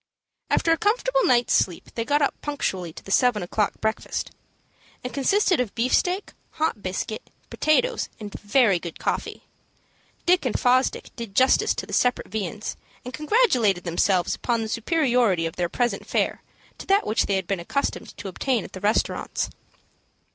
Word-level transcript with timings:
After 0.49 0.71
a 0.71 0.77
comfortable 0.77 1.23
night's 1.25 1.53
sleep, 1.53 1.89
they 1.93 2.03
got 2.03 2.23
up 2.23 2.33
punctually 2.41 2.91
to 2.91 3.03
the 3.03 3.11
seven 3.11 3.43
o'clock 3.43 3.73
breakfast. 3.81 4.31
It 5.03 5.13
consisted 5.13 5.59
of 5.59 5.75
beefsteak, 5.75 6.33
hot 6.53 6.81
biscuit, 6.81 7.29
potatoes, 7.51 8.09
and 8.19 8.33
very 8.39 8.79
good 8.79 8.97
coffee. 8.97 9.43
Dick 10.25 10.43
and 10.43 10.59
Fosdick 10.59 11.15
did 11.15 11.35
justice 11.35 11.75
to 11.75 11.85
the 11.85 11.93
separate 11.93 12.29
viands, 12.29 12.75
and 13.05 13.13
congratulated 13.13 13.83
themselves 13.83 14.33
upon 14.33 14.63
the 14.63 14.69
superiority 14.69 15.45
of 15.45 15.55
their 15.55 15.69
present 15.69 16.07
fare 16.07 16.41
to 16.79 16.87
that 16.87 17.05
which 17.05 17.27
they 17.27 17.35
had 17.35 17.45
been 17.45 17.59
accustomed 17.59 18.17
to 18.17 18.27
obtain 18.27 18.63
at 18.63 18.73
the 18.73 18.81
restaurants. 18.81 19.51